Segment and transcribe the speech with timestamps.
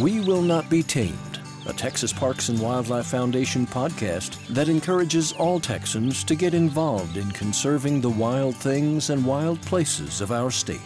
[0.00, 5.60] We Will Not Be Tamed, a Texas Parks and Wildlife Foundation podcast that encourages all
[5.60, 10.80] Texans to get involved in conserving the wild things and wild places of our state.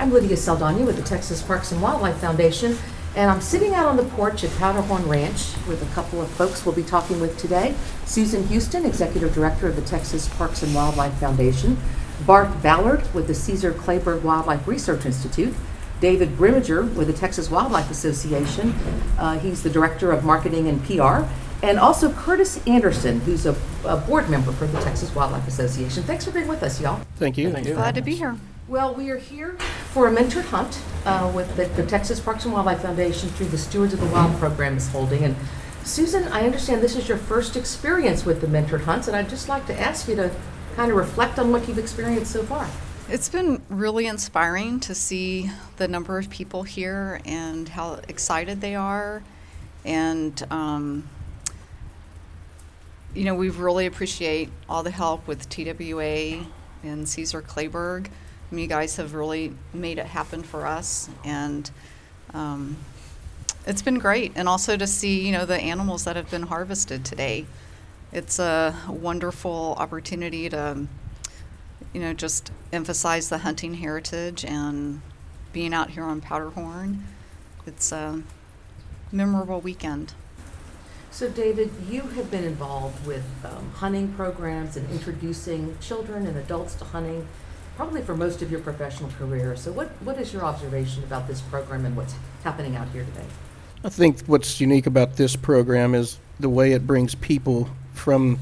[0.00, 2.76] I'm Lydia Saldana with the Texas Parks and Wildlife Foundation,
[3.14, 6.66] and I'm sitting out on the porch at Powderhorn Ranch with a couple of folks
[6.66, 7.76] we'll be talking with today.
[8.06, 11.78] Susan Houston, Executive Director of the Texas Parks and Wildlife Foundation,
[12.26, 15.54] Bart Ballard with the Caesar Kleberg Wildlife Research Institute,
[16.00, 18.72] David Grimminger with the Texas Wildlife Association.
[19.18, 21.26] Uh, he's the Director of Marketing and PR.
[21.62, 26.02] And also Curtis Anderson, who's a, a board member for the Texas Wildlife Association.
[26.04, 27.02] Thanks for being with us, y'all.
[27.16, 27.50] Thank you.
[27.50, 28.36] Glad to be here.
[28.66, 29.58] Well, we are here
[29.92, 33.58] for a mentored hunt uh, with the, the Texas Parks and Wildlife Foundation through the
[33.58, 35.24] Stewards of the Wild program is holding.
[35.24, 35.36] And
[35.84, 39.48] Susan, I understand this is your first experience with the mentored hunts, and I'd just
[39.48, 40.30] like to ask you to
[40.76, 42.68] kind of reflect on what you've experienced so far.
[43.08, 48.76] It's been really inspiring to see the number of people here and how excited they
[48.76, 49.22] are.
[49.84, 51.08] And, um,
[53.12, 56.46] you know, we really appreciate all the help with TWA
[56.84, 58.06] and Caesar Kleberg.
[58.06, 61.08] I mean, you guys have really made it happen for us.
[61.24, 61.68] And
[62.32, 62.76] um,
[63.66, 64.32] it's been great.
[64.36, 67.46] And also to see, you know, the animals that have been harvested today.
[68.12, 70.86] It's a wonderful opportunity to
[71.92, 75.00] you know, just emphasize the hunting heritage and
[75.52, 77.02] being out here on Powderhorn.
[77.66, 78.22] It's a
[79.10, 80.14] memorable weekend.
[81.12, 86.74] So, David, you have been involved with um, hunting programs and introducing children and adults
[86.76, 87.26] to hunting
[87.74, 89.56] probably for most of your professional career.
[89.56, 93.26] So, what, what is your observation about this program and what's happening out here today?
[93.82, 97.68] I think what's unique about this program is the way it brings people
[98.00, 98.38] from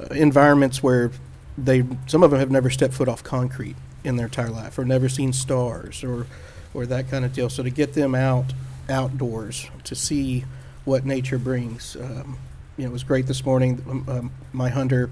[0.00, 1.10] uh, environments where
[1.56, 4.84] they some of them have never stepped foot off concrete in their entire life or
[4.84, 6.26] never seen stars or
[6.74, 7.48] or that kind of deal.
[7.48, 8.52] So to get them out
[8.88, 10.44] outdoors to see
[10.84, 12.38] what nature brings, um,
[12.76, 13.82] you know, it was great this morning.
[13.88, 15.10] Um, um, my hunter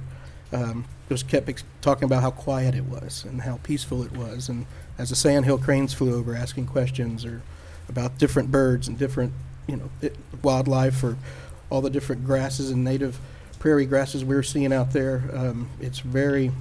[0.52, 4.48] um, just kept ex- talking about how quiet it was and how peaceful it was,
[4.48, 4.66] and
[4.98, 7.42] as the sandhill cranes flew over, asking questions or
[7.88, 9.32] about different birds and different
[9.66, 11.16] you know it, wildlife or
[11.70, 13.18] all the different grasses and native
[13.58, 15.22] prairie grasses we're seeing out there.
[15.32, 16.52] Um, it's very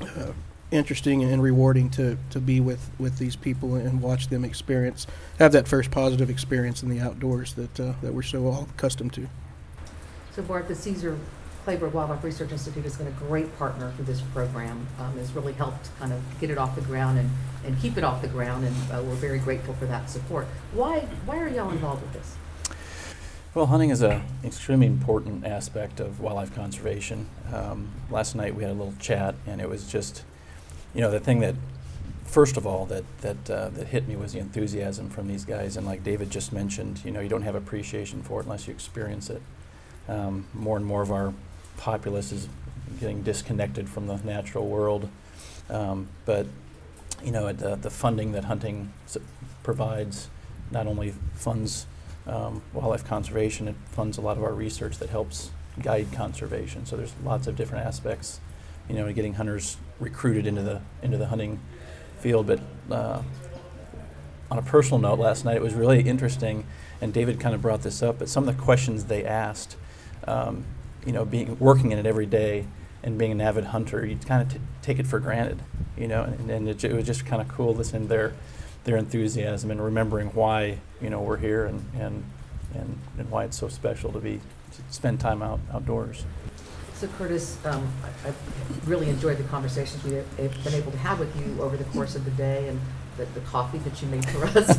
[0.00, 0.32] uh,
[0.70, 5.06] interesting and rewarding to, to be with, with these people and watch them experience,
[5.38, 9.12] have that first positive experience in the outdoors that, uh, that we're so all accustomed
[9.14, 9.28] to.
[10.32, 11.18] So, Bart, the Caesar
[11.66, 14.86] Kleberg Wildlife Research Institute has been a great partner for this program.
[14.98, 17.30] Um, has really helped kind of get it off the ground and,
[17.64, 20.46] and keep it off the ground, and uh, we're very grateful for that support.
[20.72, 22.36] Why why are y'all involved with this?
[23.52, 27.26] Well, hunting is an extremely important aspect of wildlife conservation.
[27.52, 30.22] Um, last night we had a little chat, and it was just,
[30.94, 31.56] you know, the thing that,
[32.24, 35.76] first of all, that that uh, that hit me was the enthusiasm from these guys.
[35.76, 38.72] And like David just mentioned, you know, you don't have appreciation for it unless you
[38.72, 39.42] experience it.
[40.08, 41.34] Um, more and more of our
[41.76, 42.48] populace is
[43.00, 45.08] getting disconnected from the natural world,
[45.68, 46.46] um, but
[47.24, 48.92] you know, the, the funding that hunting
[49.64, 50.28] provides
[50.70, 51.86] not only funds
[52.26, 53.68] um, wildlife conservation.
[53.68, 55.50] It funds a lot of our research that helps
[55.80, 56.86] guide conservation.
[56.86, 58.40] So there's lots of different aspects,
[58.88, 61.60] you know, getting hunters recruited into the into the hunting
[62.18, 62.46] field.
[62.46, 62.60] But
[62.90, 63.22] uh,
[64.50, 66.64] on a personal note, last night it was really interesting,
[67.00, 68.18] and David kind of brought this up.
[68.18, 69.76] But some of the questions they asked,
[70.26, 70.64] um,
[71.06, 72.66] you know, being working in it every day
[73.02, 75.62] and being an avid hunter, you kind of take it for granted,
[75.96, 78.34] you know, and, and it, it was just kind of cool listening to their
[78.84, 82.24] their enthusiasm and remembering why you know we're here and and
[82.74, 84.40] and, and why it's so special to be
[84.72, 86.24] to spend time out outdoors.
[86.94, 91.18] So Curtis, um, I, have really enjoyed the conversations we have been able to have
[91.18, 92.78] with you over the course of the day and
[93.16, 94.76] the, the coffee that you made for us.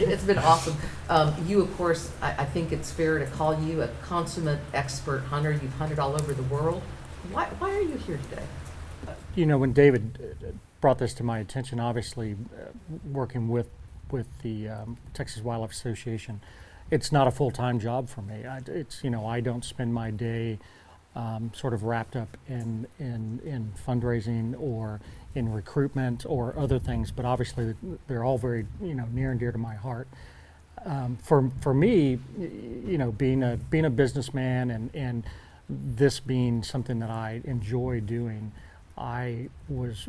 [0.00, 0.76] it's been awesome.
[1.08, 5.20] Um, you, of course, I, I, think it's fair to call you a consummate expert
[5.20, 5.52] hunter.
[5.52, 6.82] You've hunted all over the world.
[7.30, 8.42] Why, why are you here today?
[9.36, 10.50] You know, when David uh,
[10.86, 12.66] brought this to my attention, obviously, uh,
[13.10, 13.68] working with
[14.12, 16.40] with the um, Texas Wildlife Association,
[16.92, 18.46] it's not a full time job for me.
[18.46, 20.60] I, it's you know I don't spend my day
[21.16, 25.00] um, sort of wrapped up in in in fundraising or
[25.34, 27.74] in recruitment or other things, but obviously
[28.06, 30.06] they're all very you know near and dear to my heart.
[30.84, 35.24] Um, for for me, you know, being a being a businessman and and
[35.68, 38.52] this being something that I enjoy doing,
[38.96, 40.08] I was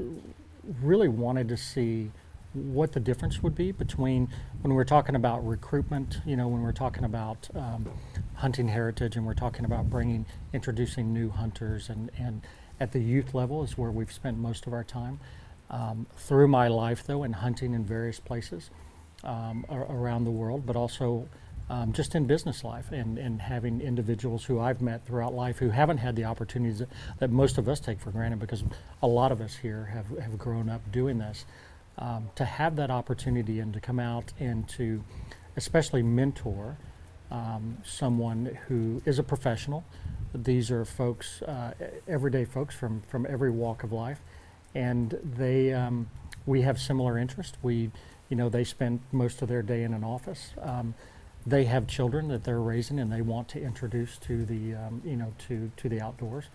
[0.82, 2.12] really wanted to see
[2.54, 4.30] what the difference would be between
[4.62, 7.88] when we're talking about recruitment, you know, when we're talking about um,
[8.36, 12.42] hunting heritage and we're talking about bringing, introducing new hunters and, and
[12.80, 15.20] at the youth level is where we've spent most of our time.
[15.70, 18.70] Um, through my life, though, in hunting in various places
[19.24, 21.28] um, ar- around the world, but also
[21.70, 25.70] um, just in business life and, and having individuals who I've met throughout life who
[25.70, 28.64] haven't had the opportunities that, that most of us take for granted because
[29.02, 31.46] a lot of us here have, have grown up doing this.
[32.00, 35.04] Um, to have that opportunity and to come out and to
[35.56, 36.78] especially mentor
[37.32, 39.84] um, someone who is a professional.
[40.34, 41.74] These are folks, uh,
[42.08, 44.20] everyday folks from, from every walk of life,
[44.76, 46.08] and they um,
[46.46, 47.58] we have similar interests.
[47.62, 47.92] We,
[48.30, 50.54] you know, they spend most of their day in an office.
[50.62, 50.94] Um,
[51.48, 55.16] they have children that they're raising, and they want to introduce to the um, you
[55.16, 56.46] know to to the outdoors.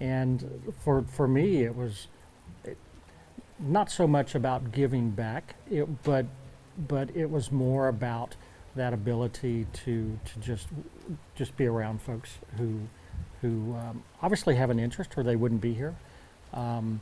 [0.00, 2.08] And for for me, it was
[2.64, 2.76] it,
[3.60, 6.26] not so much about giving back, it, but
[6.76, 8.34] but it was more about
[8.74, 10.66] that ability to to just
[11.36, 12.80] just be around folks who
[13.42, 15.94] who um, obviously have an interest or they wouldn't be here.
[16.52, 17.00] Um,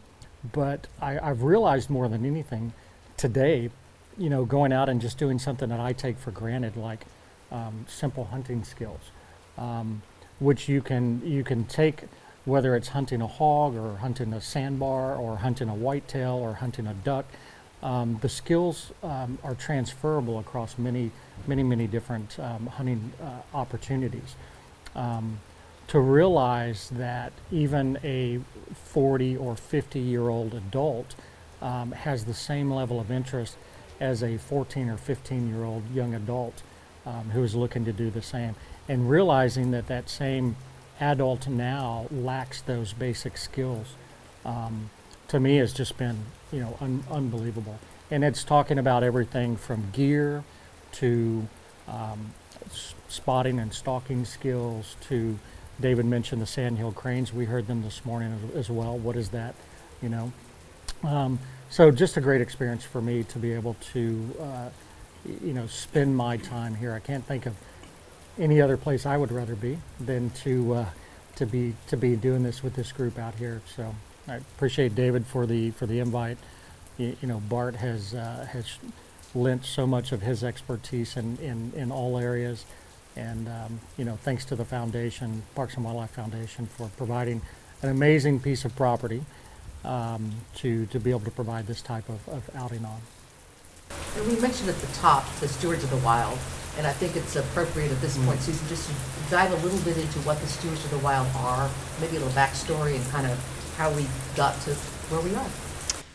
[0.52, 2.72] but I, I've realized more than anything
[3.16, 3.70] today,
[4.16, 7.04] you know, going out and just doing something that I take for granted, like
[7.50, 9.00] um, simple hunting skills,
[9.58, 10.02] um,
[10.38, 12.04] which you can you can take
[12.44, 16.86] whether it's hunting a hog or hunting a sambar or hunting a whitetail or hunting
[16.86, 17.26] a duck.
[17.82, 21.10] Um, the skills um, are transferable across many,
[21.46, 24.34] many, many different um, hunting uh, opportunities.
[24.94, 25.38] Um,
[25.88, 28.40] to realize that even a
[28.74, 31.14] 40 or 50 year old adult
[31.60, 33.56] has the same level of interest
[33.98, 36.62] as a 14 or 15 year old young adult
[37.06, 38.54] um, who is looking to do the same,
[38.88, 40.56] and realizing that that same
[41.00, 43.94] adult now lacks those basic skills
[44.44, 44.90] um,
[45.28, 46.18] to me has just been
[46.52, 47.78] you know un- unbelievable.
[48.10, 50.42] And it's talking about everything from gear
[50.92, 51.46] to
[51.86, 52.34] um,
[53.08, 55.38] spotting and stalking skills to
[55.80, 57.32] david mentioned the sandhill cranes.
[57.32, 58.98] We heard them this morning as, as well.
[58.98, 59.54] What is that
[60.02, 60.32] you know?
[61.02, 61.38] Um,
[61.70, 64.68] so just a great experience for me to be able to uh,
[65.24, 67.54] you know spend my time here i can't think of
[68.40, 70.86] any other place I would rather be than to uh,
[71.36, 73.60] to be to be doing this with this group out here.
[73.76, 73.94] So
[74.26, 76.38] I appreciate David for the for the invite.
[76.98, 78.78] You, you know, Bart has uh, has
[79.34, 82.64] lent so much of his expertise in in, in all areas,
[83.16, 87.42] and um, you know, thanks to the foundation, Parks and Wildlife Foundation, for providing
[87.82, 89.24] an amazing piece of property
[89.84, 93.00] um, to to be able to provide this type of, of outing on.
[94.16, 96.38] And we mentioned at the top the stewards of the wild,
[96.76, 98.94] and I think it's appropriate at this point, Susan, just to
[99.30, 101.70] dive a little bit into what the stewards of the wild are,
[102.00, 104.06] maybe a little backstory and kind of how we
[104.36, 104.74] got to
[105.10, 105.46] where we are.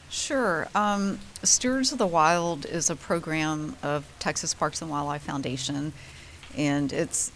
[0.09, 0.67] Sure.
[0.75, 5.91] Um, Stewards of the Wild is a program of Texas Parks and Wildlife Foundation,
[6.57, 7.31] and it's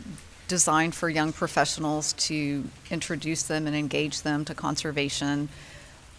[0.48, 5.50] designed for young professionals to introduce them and engage them to conservation.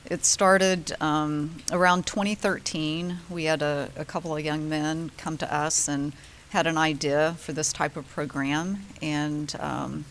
[0.07, 3.19] It started um, around 2013.
[3.29, 6.13] We had a, a couple of young men come to us and
[6.51, 10.05] had an idea for this type of program, and um,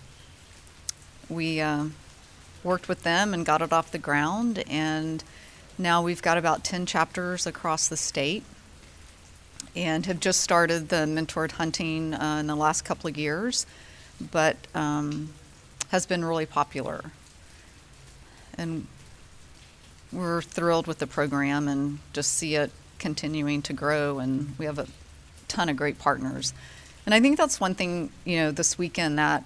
[1.28, 1.86] we uh,
[2.64, 4.64] worked with them and got it off the ground.
[4.70, 5.24] And
[5.78, 8.44] now we've got about 10 chapters across the state
[9.76, 13.66] and have just started the mentored hunting uh, in the last couple of years,
[14.32, 15.34] but um,
[15.90, 17.12] has been really popular.
[18.58, 18.88] And
[20.12, 24.20] we're thrilled with the program and just see it continuing to grow.
[24.20, 24.54] And mm-hmm.
[24.58, 24.88] we have a
[25.48, 26.54] ton of great partners.
[27.06, 29.44] And I think that's one thing, you know, this weekend that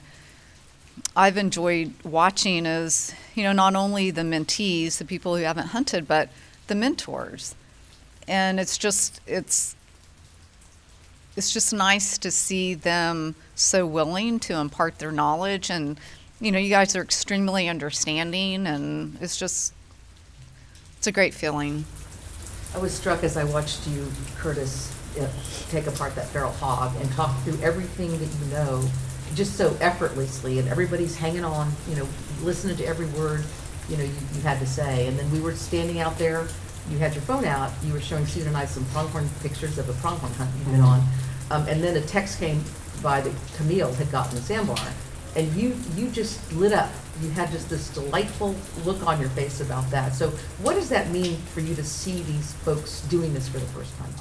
[1.16, 6.08] I've enjoyed watching is, you know, not only the mentees, the people who haven't hunted,
[6.08, 6.30] but
[6.68, 7.56] the mentors.
[8.28, 9.76] And it's just, it's,
[11.36, 16.00] it's just nice to see them so willing to impart their knowledge and
[16.40, 19.74] you know you guys are extremely understanding and it's just
[21.04, 21.84] it's a great feeling
[22.74, 25.28] I was struck as I watched you, Curtis, uh,
[25.70, 28.90] take apart that feral hog and talk through everything that you know,
[29.36, 32.08] just so effortlessly, and everybody's hanging on, you know,
[32.42, 33.44] listening to every word,
[33.90, 35.06] you know, you, you had to say.
[35.08, 36.48] And then we were standing out there,
[36.90, 39.90] you had your phone out, you were showing Susan and I some pronghorn pictures of
[39.90, 41.04] a pronghorn hunt you've been on.
[41.52, 42.64] Um, and then a text came
[43.02, 44.94] by that Camille had gotten a sambar,
[45.36, 46.90] and you, you just lit up.
[47.22, 48.56] You had just this delightful
[48.86, 50.14] look on your face about that.
[50.14, 50.30] So
[50.62, 53.96] what does that mean for you to see these folks doing this for the first
[53.98, 54.12] time?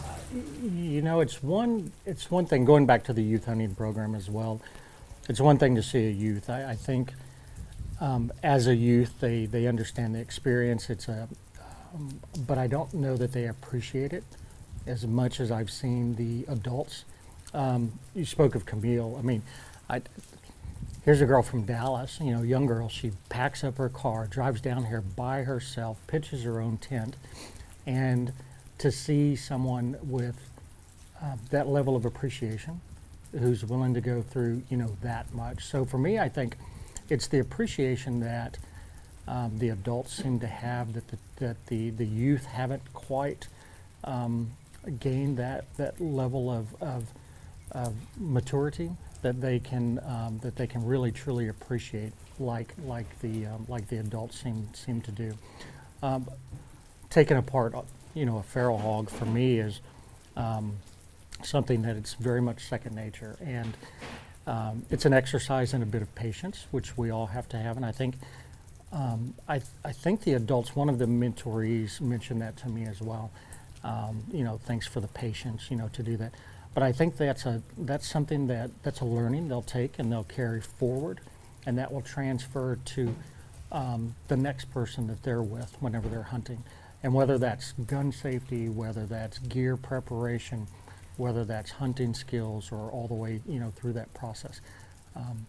[0.62, 4.30] You know, it's one it's one thing going back to the youth hunting program as
[4.30, 4.60] well.
[5.28, 6.50] It's one thing to see a youth.
[6.50, 7.12] I, I think
[8.00, 10.90] um, as a youth, they they understand the experience.
[10.90, 11.28] It's a,
[11.94, 14.24] um, but I don't know that they appreciate it
[14.86, 17.04] as much as I've seen the adults.
[17.54, 19.16] Um, you spoke of Camille.
[19.18, 19.42] I mean,
[19.88, 20.02] I,
[21.04, 22.88] here's a girl from Dallas, you know, young girl.
[22.88, 27.16] She packs up her car, drives down here by herself, pitches her own tent,
[27.86, 28.32] And
[28.78, 30.36] to see someone with
[31.20, 32.80] uh, that level of appreciation
[33.32, 35.64] who's willing to go through, you know, that much.
[35.64, 36.56] So for me, I think
[37.08, 38.58] it's the appreciation that
[39.26, 43.48] um, the adults seem to have that the, that the, the youth haven't quite
[44.04, 44.50] um,
[44.98, 47.06] gained that, that level of, of,
[47.70, 48.90] of maturity
[49.22, 53.88] that they can um, that they can really truly appreciate like like the um, like
[53.88, 55.34] the adults seem seem to do.
[56.02, 56.28] Um,
[57.10, 57.74] taking apart,
[58.14, 59.80] you know, a feral hog for me is
[60.36, 60.76] um,
[61.42, 63.76] something that it's very much second nature, and
[64.46, 67.76] um, it's an exercise in a bit of patience, which we all have to have.
[67.76, 68.16] And I think
[68.92, 72.86] um, I th- I think the adults, one of the mentorees mentioned that to me
[72.86, 73.30] as well.
[74.32, 76.32] You know, thanks for the patience, you know, to do that.
[76.74, 80.24] But I think that's a that's something that that's a learning they'll take and they'll
[80.24, 81.20] carry forward,
[81.66, 83.14] and that will transfer to
[83.70, 86.64] um, the next person that they're with whenever they're hunting,
[87.02, 90.66] and whether that's gun safety, whether that's gear preparation,
[91.18, 94.60] whether that's hunting skills, or all the way you know through that process.
[95.14, 95.46] Um,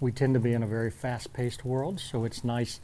[0.00, 2.80] we tend to be in a very fast-paced world, so it's nice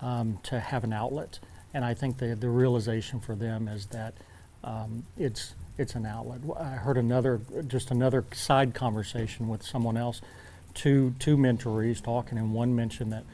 [0.00, 1.38] um, to have an outlet.
[1.72, 4.14] And I think the the realization for them is that
[4.62, 6.40] um, it's it's an outlet.
[6.58, 10.22] I heard another, just another side conversation with someone else,
[10.74, 13.24] two two mentorees talking, and one mentioned that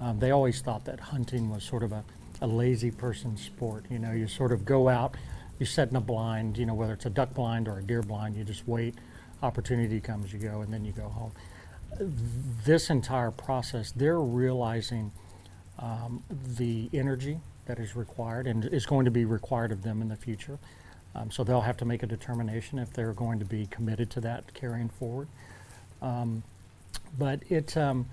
[0.00, 2.02] um, they always thought that hunting was sort of a,
[2.40, 3.84] a lazy person's sport.
[3.90, 5.16] You know, you sort of go out,
[5.58, 8.02] you set in a blind, you know, whether it's a duck blind or a deer
[8.02, 8.94] blind, you just wait,
[9.42, 11.32] opportunity comes, you go, and then you go home.
[12.64, 15.10] This entire process, they're realizing
[15.80, 16.22] um,
[16.56, 20.16] the energy that is required and is going to be required of them in the
[20.16, 20.58] future.
[21.14, 24.20] Um, so they'll have to make a determination if they're going to be committed to
[24.22, 25.28] that carrying forward.
[26.00, 26.42] Um,
[27.18, 28.06] but it, um,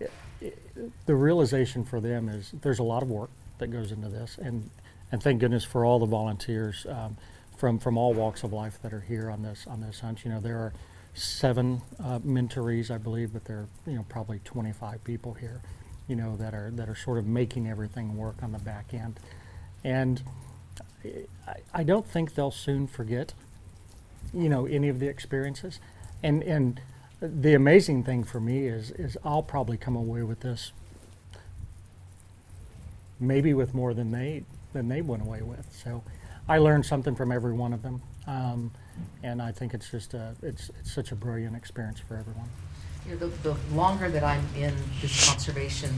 [0.00, 4.08] it, it, the realization for them is there's a lot of work that goes into
[4.08, 4.70] this, and
[5.10, 7.16] and thank goodness for all the volunteers um,
[7.56, 10.24] from from all walks of life that are here on this on this hunt.
[10.24, 10.72] You know there are
[11.14, 15.60] seven uh, mentorees, I believe, but there are you know probably 25 people here,
[16.06, 19.18] you know that are that are sort of making everything work on the back end,
[19.84, 20.22] and
[21.72, 23.34] I, don't think they'll soon forget,
[24.34, 25.80] you know, any of the experiences.
[26.22, 26.80] And and
[27.20, 30.72] the amazing thing for me is is I'll probably come away with this
[33.20, 35.66] maybe with more than they than they went away with.
[35.84, 36.02] So
[36.48, 38.70] I learned something from every one of them, um,
[39.22, 42.48] and I think it's just a it's it's such a brilliant experience for everyone.
[43.06, 45.90] You know, the, the longer that I'm in this conservation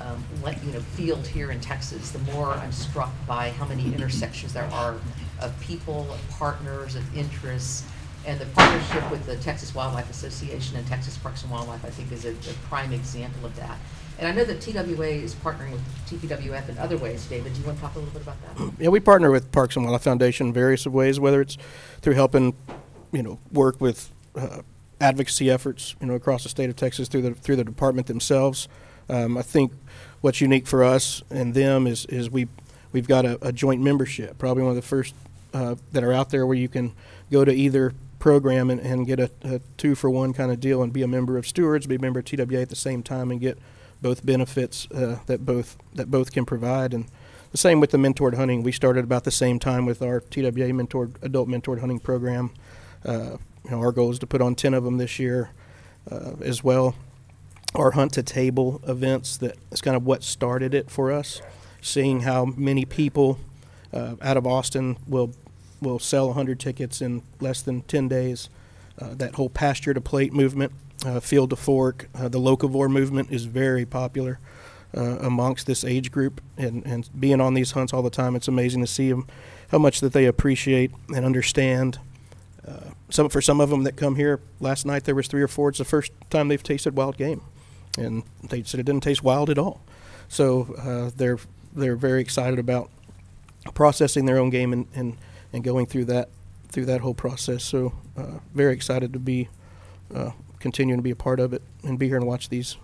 [0.00, 0.22] um,
[0.64, 4.68] you know, field here in Texas, the more I'm struck by how many intersections there
[4.72, 4.96] are
[5.40, 7.84] of people, of partners, of interests.
[8.26, 12.10] And the partnership with the Texas Wildlife Association and Texas Parks and Wildlife, I think,
[12.10, 13.78] is a, a prime example of that.
[14.18, 17.26] And I know that TWA is partnering with TPWF in other ways.
[17.26, 18.72] David, do you want to talk a little bit about that?
[18.82, 21.56] Yeah, we partner with Parks and Wildlife Foundation in various ways, whether it's
[22.00, 22.54] through helping,
[23.12, 24.62] you know, work with uh,
[25.00, 28.68] advocacy efforts, you know, across the state of Texas through the through the department themselves.
[29.08, 29.72] Um, I think
[30.20, 32.48] what's unique for us and them is is we
[32.92, 35.14] we've got a, a joint membership, probably one of the first
[35.54, 36.92] uh, that are out there where you can
[37.30, 40.82] go to either program and, and get a, a, two for one kind of deal
[40.82, 43.30] and be a member of stewards, be a member of TWA at the same time,
[43.30, 43.58] and get
[44.02, 46.92] both benefits uh, that both that both can provide.
[46.92, 47.06] And
[47.52, 48.62] the same with the mentored hunting.
[48.62, 52.50] We started about the same time with our TWA mentored adult mentored hunting program.
[53.04, 55.50] Uh, you know, our goal is to put on ten of them this year
[56.10, 56.94] uh, as well
[57.74, 61.42] our hunt to table events that is kind of what started it for us.
[61.80, 63.38] Seeing how many people
[63.92, 65.32] uh, out of austin will
[65.80, 68.48] will sell 100 tickets in less than 10 days.
[68.98, 70.72] Uh, that whole pasture to plate movement
[71.04, 74.38] uh, field to fork uh, the locavore movement is very popular
[74.96, 76.40] uh, amongst this age group.
[76.56, 79.26] And, and being on these hunts all the time it's amazing to see them
[79.70, 81.98] how much that they appreciate and understand.
[82.66, 85.48] Uh, some for some of them that come here last night there was three or
[85.48, 85.68] four.
[85.68, 87.42] It's the first time they've tasted wild game
[87.96, 89.80] and they said it didn't taste wild at all.
[90.28, 91.38] So uh, they're
[91.74, 92.90] they're very excited about
[93.74, 95.16] processing their own game and, and,
[95.52, 96.28] and going through that
[96.68, 97.64] through that whole process.
[97.64, 99.48] So uh, very excited to be
[100.14, 102.76] uh, continuing to be a part of it and be here and watch these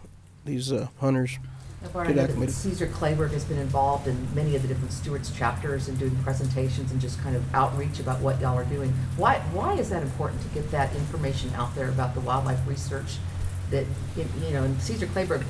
[0.45, 1.38] these uh, hunters.
[1.83, 4.92] Now, Bart, I know that Caesar Kleberg has been involved in many of the different
[4.92, 8.95] stewards chapters and doing presentations and just kind of outreach about what y'all are doing.
[9.16, 13.16] Why why is that important to get that information out there about the wildlife research
[13.72, 13.86] that,
[14.16, 15.44] you know, and Caesar Kleberg,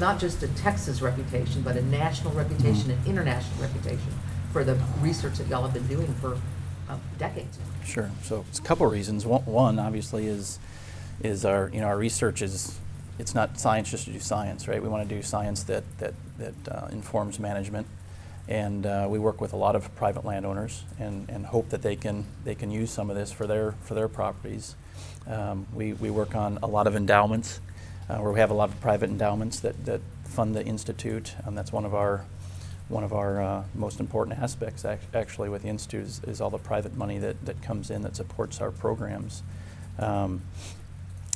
[0.00, 4.12] not just a Texas reputation, but a national reputation an international reputation
[4.52, 6.38] for the research that y'all have been doing for
[6.88, 7.58] uh, decades.
[7.84, 8.10] Sure.
[8.22, 9.26] So it's a couple of reasons.
[9.26, 10.58] One, one, obviously, is
[11.22, 12.78] is our you know our research is
[13.18, 14.82] it's not science just to do science, right?
[14.82, 17.86] We want to do science that that that uh, informs management,
[18.48, 21.96] And uh, we work with a lot of private landowners and, and hope that they
[21.96, 24.76] can, they can use some of this for their, for their properties.
[25.26, 27.60] Um, we, we work on a lot of endowments,
[28.08, 31.34] uh, where we have a lot of private endowments that, that fund the institute.
[31.44, 32.24] And that's one of our,
[32.88, 36.50] one of our uh, most important aspects, ac- actually, with the institute is, is all
[36.50, 39.42] the private money that, that comes in that supports our programs.
[39.98, 40.42] Um,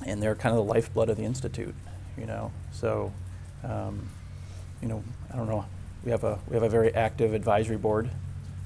[0.07, 1.75] and they're kind of the lifeblood of the institute,
[2.17, 2.53] you know.
[2.73, 3.13] So,
[3.65, 4.09] um,
[4.81, 5.03] you know,
[5.33, 5.67] I don't know.
[6.05, 8.11] We have a we have a very active advisory board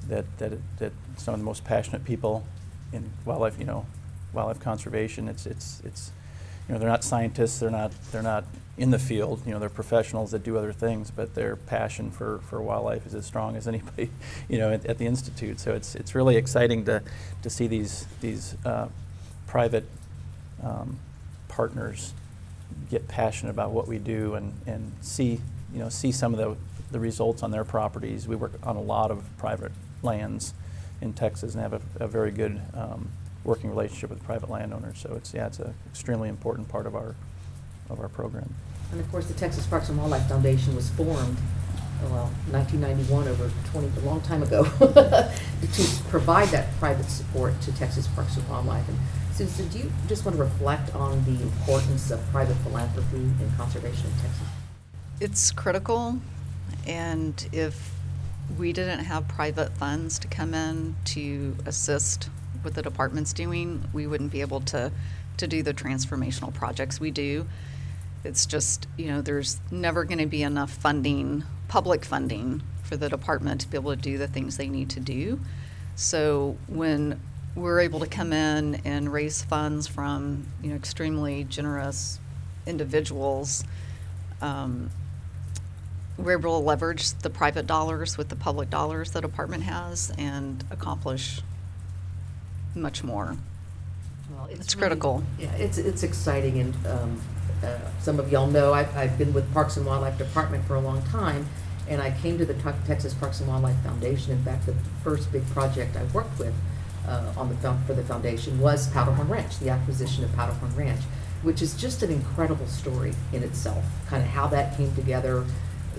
[0.09, 2.45] that that that some of the most passionate people
[2.93, 3.87] in wildlife, you know,
[4.35, 5.29] wildlife conservation.
[5.29, 6.12] It's it's it's
[6.69, 7.59] you know they're not scientists.
[7.59, 8.45] They're not they're not
[8.76, 9.41] in the field.
[9.47, 13.14] You know, they're professionals that do other things, but their passion for, for wildlife is
[13.14, 14.11] as strong as anybody,
[14.49, 15.61] you know, at, at the institute.
[15.61, 17.03] So it's it's really exciting to
[17.43, 18.88] to see these these uh,
[19.47, 19.85] private
[20.62, 20.99] um,
[21.49, 22.14] partners
[22.91, 25.41] get passionate about what we do and, and see
[25.73, 26.57] you know see some of the,
[26.91, 28.26] the results on their properties.
[28.26, 29.73] We work on a lot of private
[30.03, 30.55] lands
[31.00, 33.09] in Texas and have a, a very good um,
[33.45, 34.99] working relationship with private landowners.
[34.99, 37.15] So it's yeah it's an extremely important part of our
[37.91, 38.55] of our program.
[38.91, 41.37] And of course, the Texas Parks and Wildlife Foundation was formed,
[42.05, 44.65] oh, well, 1991, over 20, a long time ago,
[45.73, 48.89] to provide that private support to Texas Parks and Wildlife.
[48.89, 48.99] And
[49.33, 54.07] Susan, do you just want to reflect on the importance of private philanthropy in conservation
[54.07, 54.47] in Texas?
[55.21, 56.21] It's critical,
[56.87, 57.95] and if
[58.59, 62.29] we didn't have private funds to come in to assist
[62.64, 64.90] with the department's doing, we wouldn't be able to,
[65.37, 67.47] to do the transformational projects we do.
[68.25, 73.09] It's just, you know, there's never going to be enough funding, public funding, for the
[73.09, 75.40] department to be able to do the things they need to do.
[75.97, 77.21] So when
[77.54, 82.18] we're able to come in and raise funds from, you know, extremely generous
[82.66, 83.64] individuals,
[84.42, 84.90] um,
[86.16, 90.64] we're able to leverage the private dollars with the public dollars the department has and
[90.71, 91.40] accomplish
[92.75, 93.37] much more.
[94.35, 95.22] Well, It's really- critical.
[95.38, 97.20] Yeah, it's, it's exciting, and um,
[97.62, 100.81] uh, some of y'all know, I've, I've been with Parks and Wildlife Department for a
[100.81, 101.46] long time,
[101.88, 104.33] and I came to the Tuck- Texas Parks and Wildlife Foundation.
[104.33, 106.55] In fact, the first big project I worked with
[107.07, 111.03] uh, on the, for the foundation was Powderhorn Ranch, the acquisition of Powderhorn Ranch,
[111.42, 115.44] which is just an incredible story in itself, kind of how that came together,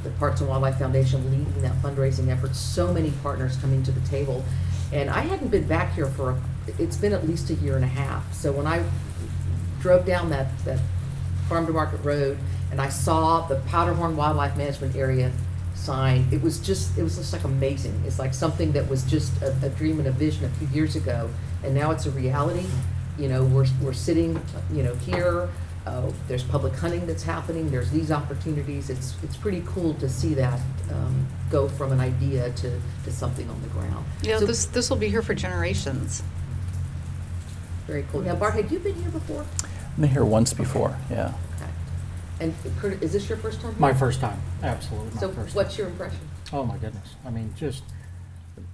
[0.04, 4.06] the Parks and Wildlife Foundation leading that fundraising effort, so many partners coming to the
[4.08, 4.44] table.
[4.92, 6.42] And I hadn't been back here for, a-
[6.80, 8.34] it's been at least a year and a half.
[8.34, 8.84] So when I
[9.82, 10.80] drove down that, that
[11.48, 12.38] farm to market road
[12.72, 15.32] and I saw the Powderhorn Wildlife Management Area
[15.76, 18.02] sign, it was just, it was just like amazing.
[18.06, 20.96] It's like something that was just a, a dream and a vision a few years
[20.96, 21.30] ago,
[21.64, 22.66] and now it's a reality.
[23.20, 24.42] You know, we're, we're sitting,
[24.74, 25.48] you know, here,
[25.86, 28.90] uh, there's public hunting that's happening, there's these opportunities.
[28.90, 30.60] It's, it's pretty cool to see that,
[30.92, 34.04] um, go from an idea to, to something on the ground.
[34.24, 36.24] Yeah, So- this, this will be here for generations.
[37.88, 38.22] Very cool.
[38.22, 39.46] Now, Bart, had you been here before?
[39.64, 41.34] I've been here once before, yeah.
[41.56, 41.70] Okay.
[42.40, 43.72] And Kurt, is this your first time?
[43.72, 43.80] here?
[43.80, 45.78] My first time, absolutely my So first what's time.
[45.80, 46.20] your impression?
[46.52, 47.16] Oh, my goodness.
[47.26, 47.84] I mean, just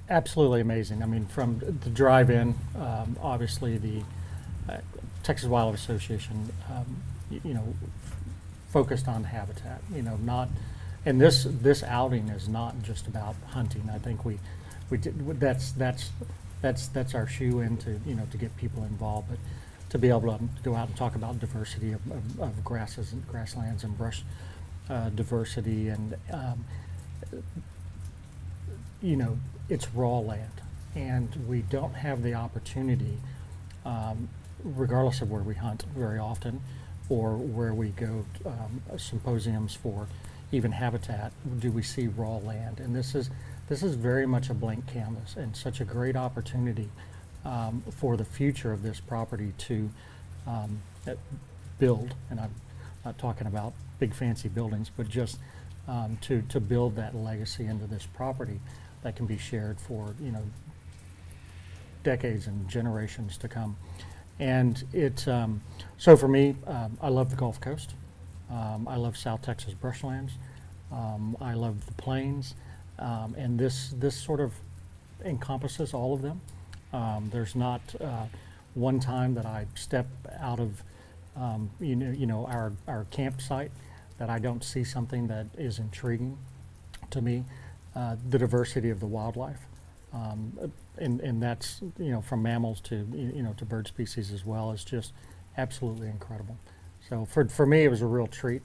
[0.09, 1.03] absolutely amazing.
[1.03, 4.01] I mean, from the drive-in, um, obviously the
[4.69, 4.77] uh,
[5.23, 6.97] Texas Wildlife Association, um,
[7.29, 7.73] y- you know,
[8.69, 10.47] focused on habitat, you know, not,
[11.05, 13.89] and this, this outing is not just about hunting.
[13.93, 14.39] I think we,
[14.89, 16.11] we did, that's, that's,
[16.61, 19.29] that's, that's our shoe in to, you know, to get people involved.
[19.29, 19.39] But
[19.89, 23.27] to be able to go out and talk about diversity of, of, of grasses and
[23.27, 24.23] grasslands and brush
[24.89, 26.65] uh, diversity and, um,
[29.01, 29.37] you know,
[29.69, 30.61] it's raw land,
[30.95, 33.17] and we don't have the opportunity,
[33.85, 34.29] um,
[34.63, 36.61] regardless of where we hunt very often,
[37.09, 40.07] or where we go um, symposiums for
[40.51, 42.79] even habitat, do we see raw land?
[42.79, 43.29] And this is
[43.71, 46.89] this is very much a blank canvas and such a great opportunity
[47.45, 49.89] um, for the future of this property to
[50.45, 51.13] um, uh,
[51.79, 52.13] build.
[52.29, 52.53] And I'm
[53.05, 55.39] not talking about big fancy buildings, but just
[55.87, 58.59] um, to to build that legacy into this property
[59.03, 60.43] that can be shared for you know
[62.03, 63.77] decades and generations to come.
[64.37, 65.61] And it, um,
[65.97, 67.93] so for me, um, I love the Gulf Coast.
[68.51, 70.31] Um, I love South Texas brushlands.
[71.39, 72.53] I love the plains.
[73.01, 74.53] Um, and this, this sort of
[75.25, 76.39] encompasses all of them.
[76.93, 78.25] Um, there's not uh,
[78.75, 80.07] one time that I step
[80.39, 80.83] out of
[81.35, 83.71] um, you know, you know our, our campsite
[84.17, 86.37] that I don't see something that is intriguing
[87.09, 87.43] to me.
[87.95, 89.59] Uh, the diversity of the wildlife,
[90.13, 94.45] um, and, and that's you know from mammals to you know to bird species as
[94.45, 95.11] well is just
[95.57, 96.57] absolutely incredible.
[97.09, 98.61] So for for me, it was a real treat,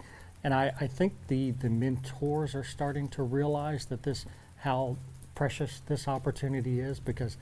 [0.46, 4.24] and I, I think the the mentors are starting to realize that this
[4.58, 4.96] how
[5.34, 7.36] precious this opportunity is because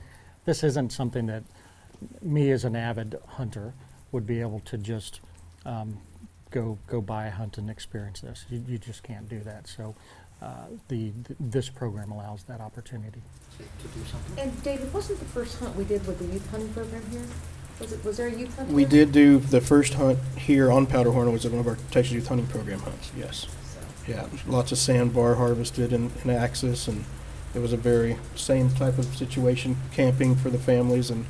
[0.45, 1.43] this isn't something that
[2.23, 3.75] me as an avid hunter
[4.11, 5.19] would be able to just
[5.67, 5.99] um,
[6.49, 8.43] go go buy a hunt and experience this.
[8.49, 9.67] You, you just can't do that.
[9.67, 9.95] So
[10.41, 13.21] uh, the th- this program allows that opportunity.
[13.59, 14.39] to do something.
[14.39, 17.25] And David, wasn't the first hunt we did with the youth hunting program here?
[17.79, 20.85] Was it, was there a youth hunt We did do the first hunt here on
[20.87, 23.47] Powderhorn It was one of our Texas Youth Hunting Program hunts, yes.
[23.73, 23.79] So,
[24.11, 27.03] Yeah, lots of sambar harvested in, in Axis, and
[27.53, 31.25] it was a very same type of situation, camping for the families, and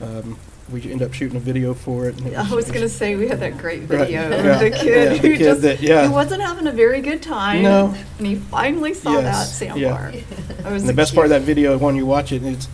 [0.00, 0.36] um,
[0.70, 2.20] we ended up shooting a video for it.
[2.26, 4.70] it I was going to say we had that great Right, video yeah, of the
[4.70, 6.06] yeah, kid the who kid just that- yeah.
[6.06, 7.62] he wasn't having a very good time.
[7.62, 7.94] No.
[8.18, 9.74] And he finally saw that Yes, yeah.
[9.74, 10.56] sambar.
[10.62, 12.68] That was And the best part of that video, when you watch it, it, is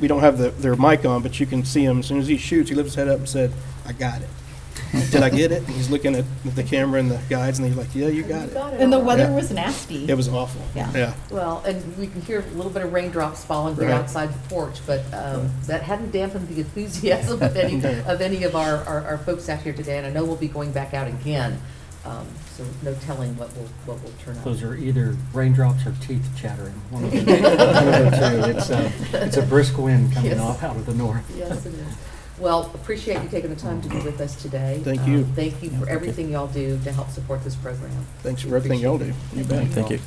[0.00, 2.00] we don't have the, their mic on, but you can see him.
[2.00, 3.52] As soon as he shoots, he lifts his head up and said,
[3.86, 4.28] "I got it."
[5.12, 5.58] Did I get it?
[5.58, 6.24] And he's looking at
[6.56, 8.92] the camera and the guides, and he's like, "Yeah, you got You it." it And
[8.92, 9.36] the weather Yeah.
[9.36, 10.08] was nasty.
[10.08, 10.62] It was awful.
[10.74, 10.90] Yeah.
[10.94, 11.12] Yeah.
[11.30, 13.94] Well, and we can hear a little bit of raindrops falling from Right.
[13.94, 18.56] outside the porch, but um, that hadn't dampened the enthusiasm of any, of any of
[18.56, 19.98] our, our our folks out here today.
[19.98, 21.60] And I know we'll be going back out again,
[22.04, 24.44] um, so no telling what will, what will turn out.
[24.44, 26.72] Those are either raindrops or teeth chattering.
[26.90, 28.50] One of the, one of the two.
[28.58, 30.40] It's a, it's a brisk wind coming Yes.
[30.40, 31.24] off out of the north.
[31.36, 31.86] Yes, it is.
[32.38, 34.80] Well, appreciate you taking the time to be with us today.
[34.82, 35.24] Thank Um, you.
[35.36, 37.90] Thank you for everything y'all do to help support this program.
[38.22, 39.12] Thanks for everything y'all do.
[39.34, 39.48] You it.
[39.48, 39.66] bet.
[39.68, 40.00] Thank you.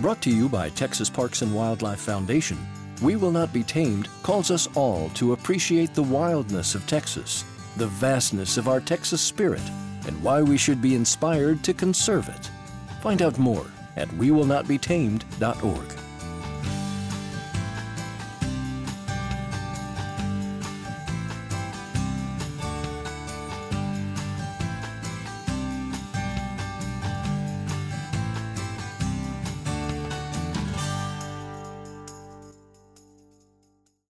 [0.00, 2.58] Brought to you by Texas Parks and Wildlife Foundation,
[3.02, 7.44] We Will Not Be Tamed calls us all to appreciate the wildness of Texas,
[7.76, 9.62] the vastness of our Texas spirit,
[10.06, 12.48] and why we should be inspired to conserve it.
[13.00, 16.01] Find out more at wewillnotbetamed.org.